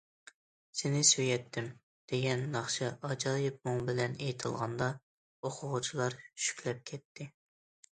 «سېنى 0.77 1.01
سۆيەتتىم» 1.09 1.67
دېگەن 2.13 2.43
ناخشا 2.57 2.91
ئاجايىپ 3.11 3.63
مۇڭ 3.69 3.87
بىلەن 3.93 4.19
ئېيتىلغاندا، 4.21 4.93
ئوقۇغۇچىلار 5.47 6.23
شۈكلەپ 6.49 6.87
كەتتى. 6.93 7.35